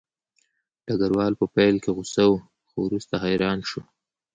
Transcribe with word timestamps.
ډګروال 0.87 1.33
په 1.41 1.45
پیل 1.55 1.75
کې 1.83 1.89
غوسه 1.95 2.23
و 2.27 2.33
خو 2.69 2.77
وروسته 2.87 3.13
حیران 3.23 3.59
شو 3.69 3.81